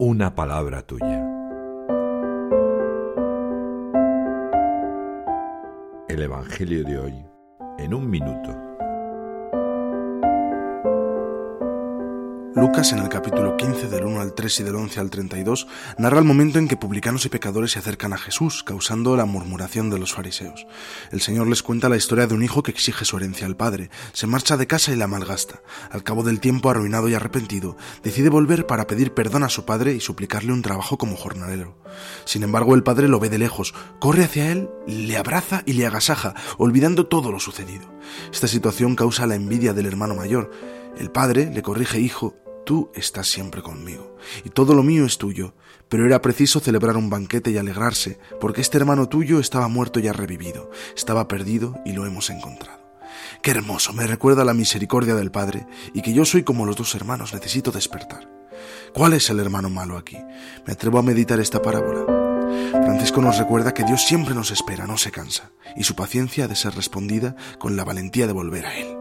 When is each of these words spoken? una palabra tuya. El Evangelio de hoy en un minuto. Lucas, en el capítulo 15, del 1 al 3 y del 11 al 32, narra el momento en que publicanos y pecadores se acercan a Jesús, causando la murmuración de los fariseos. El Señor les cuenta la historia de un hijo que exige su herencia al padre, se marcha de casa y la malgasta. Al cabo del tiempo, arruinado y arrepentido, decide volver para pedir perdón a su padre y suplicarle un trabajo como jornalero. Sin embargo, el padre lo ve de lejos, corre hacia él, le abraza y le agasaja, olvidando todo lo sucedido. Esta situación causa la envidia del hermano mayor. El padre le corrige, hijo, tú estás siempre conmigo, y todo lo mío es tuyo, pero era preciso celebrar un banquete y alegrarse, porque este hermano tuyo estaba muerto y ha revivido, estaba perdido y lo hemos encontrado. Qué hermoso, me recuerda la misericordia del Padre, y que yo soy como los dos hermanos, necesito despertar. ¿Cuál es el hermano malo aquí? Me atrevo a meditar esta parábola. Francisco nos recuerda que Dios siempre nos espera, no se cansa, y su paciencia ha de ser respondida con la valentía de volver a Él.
una 0.00 0.32
palabra 0.32 0.82
tuya. 0.82 1.26
El 6.08 6.22
Evangelio 6.22 6.84
de 6.84 6.98
hoy 7.00 7.26
en 7.78 7.94
un 7.94 8.08
minuto. 8.08 8.56
Lucas, 12.60 12.90
en 12.92 12.98
el 12.98 13.08
capítulo 13.08 13.56
15, 13.56 13.86
del 13.86 14.04
1 14.04 14.20
al 14.20 14.34
3 14.34 14.60
y 14.60 14.62
del 14.64 14.74
11 14.74 14.98
al 14.98 15.10
32, 15.10 15.68
narra 15.96 16.18
el 16.18 16.24
momento 16.24 16.58
en 16.58 16.66
que 16.66 16.76
publicanos 16.76 17.24
y 17.24 17.28
pecadores 17.28 17.70
se 17.70 17.78
acercan 17.78 18.12
a 18.12 18.18
Jesús, 18.18 18.64
causando 18.64 19.16
la 19.16 19.26
murmuración 19.26 19.90
de 19.90 19.98
los 20.00 20.12
fariseos. 20.12 20.66
El 21.12 21.20
Señor 21.20 21.46
les 21.46 21.62
cuenta 21.62 21.88
la 21.88 21.96
historia 21.96 22.26
de 22.26 22.34
un 22.34 22.42
hijo 22.42 22.64
que 22.64 22.72
exige 22.72 23.04
su 23.04 23.16
herencia 23.16 23.46
al 23.46 23.56
padre, 23.56 23.90
se 24.12 24.26
marcha 24.26 24.56
de 24.56 24.66
casa 24.66 24.90
y 24.90 24.96
la 24.96 25.06
malgasta. 25.06 25.62
Al 25.92 26.02
cabo 26.02 26.24
del 26.24 26.40
tiempo, 26.40 26.68
arruinado 26.68 27.08
y 27.08 27.14
arrepentido, 27.14 27.76
decide 28.02 28.28
volver 28.28 28.66
para 28.66 28.88
pedir 28.88 29.14
perdón 29.14 29.44
a 29.44 29.50
su 29.50 29.64
padre 29.64 29.94
y 29.94 30.00
suplicarle 30.00 30.52
un 30.52 30.62
trabajo 30.62 30.98
como 30.98 31.14
jornalero. 31.14 31.78
Sin 32.24 32.42
embargo, 32.42 32.74
el 32.74 32.82
padre 32.82 33.06
lo 33.06 33.20
ve 33.20 33.28
de 33.28 33.38
lejos, 33.38 33.72
corre 34.00 34.24
hacia 34.24 34.50
él, 34.50 34.68
le 34.88 35.16
abraza 35.16 35.62
y 35.64 35.74
le 35.74 35.86
agasaja, 35.86 36.34
olvidando 36.56 37.06
todo 37.06 37.30
lo 37.30 37.38
sucedido. 37.38 37.88
Esta 38.32 38.48
situación 38.48 38.96
causa 38.96 39.28
la 39.28 39.36
envidia 39.36 39.74
del 39.74 39.86
hermano 39.86 40.16
mayor. 40.16 40.50
El 40.98 41.12
padre 41.12 41.48
le 41.54 41.62
corrige, 41.62 42.00
hijo, 42.00 42.34
tú 42.68 42.90
estás 42.94 43.26
siempre 43.26 43.62
conmigo, 43.62 44.14
y 44.44 44.50
todo 44.50 44.74
lo 44.74 44.82
mío 44.82 45.06
es 45.06 45.16
tuyo, 45.16 45.54
pero 45.88 46.04
era 46.04 46.20
preciso 46.20 46.60
celebrar 46.60 46.98
un 46.98 47.08
banquete 47.08 47.50
y 47.50 47.56
alegrarse, 47.56 48.18
porque 48.42 48.60
este 48.60 48.76
hermano 48.76 49.08
tuyo 49.08 49.40
estaba 49.40 49.68
muerto 49.68 50.00
y 50.00 50.06
ha 50.06 50.12
revivido, 50.12 50.70
estaba 50.94 51.28
perdido 51.28 51.80
y 51.86 51.92
lo 51.92 52.04
hemos 52.04 52.28
encontrado. 52.28 52.78
Qué 53.40 53.52
hermoso, 53.52 53.94
me 53.94 54.06
recuerda 54.06 54.44
la 54.44 54.52
misericordia 54.52 55.14
del 55.14 55.30
Padre, 55.30 55.66
y 55.94 56.02
que 56.02 56.12
yo 56.12 56.26
soy 56.26 56.42
como 56.42 56.66
los 56.66 56.76
dos 56.76 56.94
hermanos, 56.94 57.32
necesito 57.32 57.70
despertar. 57.70 58.28
¿Cuál 58.92 59.14
es 59.14 59.30
el 59.30 59.40
hermano 59.40 59.70
malo 59.70 59.96
aquí? 59.96 60.18
Me 60.66 60.74
atrevo 60.74 60.98
a 60.98 61.02
meditar 61.02 61.40
esta 61.40 61.62
parábola. 61.62 62.04
Francisco 62.70 63.22
nos 63.22 63.38
recuerda 63.38 63.72
que 63.72 63.84
Dios 63.84 64.04
siempre 64.04 64.34
nos 64.34 64.50
espera, 64.50 64.86
no 64.86 64.98
se 64.98 65.10
cansa, 65.10 65.52
y 65.74 65.84
su 65.84 65.94
paciencia 65.94 66.44
ha 66.44 66.48
de 66.48 66.56
ser 66.56 66.74
respondida 66.74 67.34
con 67.58 67.76
la 67.76 67.84
valentía 67.84 68.26
de 68.26 68.34
volver 68.34 68.66
a 68.66 68.76
Él. 68.76 68.97